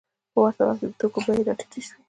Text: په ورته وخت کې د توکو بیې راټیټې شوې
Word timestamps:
په 0.33 0.37
ورته 0.43 0.63
وخت 0.67 0.79
کې 0.81 0.87
د 0.89 0.93
توکو 0.99 1.19
بیې 1.25 1.45
راټیټې 1.47 1.81
شوې 1.85 1.97